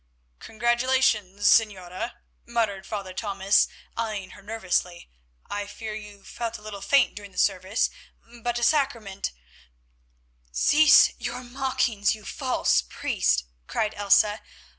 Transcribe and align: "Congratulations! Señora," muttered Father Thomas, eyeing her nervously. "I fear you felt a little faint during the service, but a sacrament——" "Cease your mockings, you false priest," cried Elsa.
"Congratulations! 0.39 1.45
Señora," 1.47 2.13
muttered 2.47 2.87
Father 2.87 3.13
Thomas, 3.13 3.67
eyeing 3.95 4.31
her 4.31 4.41
nervously. 4.41 5.11
"I 5.47 5.67
fear 5.67 5.93
you 5.93 6.23
felt 6.23 6.57
a 6.57 6.61
little 6.63 6.81
faint 6.81 7.13
during 7.13 7.31
the 7.31 7.37
service, 7.37 7.91
but 8.41 8.57
a 8.57 8.63
sacrament——" 8.63 9.31
"Cease 10.51 11.11
your 11.19 11.43
mockings, 11.43 12.15
you 12.15 12.25
false 12.25 12.81
priest," 12.81 13.43
cried 13.67 13.93
Elsa. 13.93 14.41